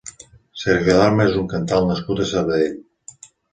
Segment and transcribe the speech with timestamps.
[0.61, 2.83] Sergio Dalma és un cantant nascut a Sabadell.